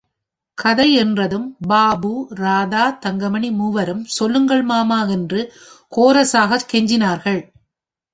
கதை 0.57 0.93
என்றதும் 0.93 1.57
பாபு, 1.67 2.27
ராதா, 2.29 2.89
தங்கமணி 2.89 3.51
மூவரும் 3.51 4.05
சொல்லுங்கள் 4.05 4.63
மாமா 4.63 5.03
என்று 5.03 5.53
கோரசாகக் 5.95 6.67
கெஞ்சினார்கள். 6.73 7.41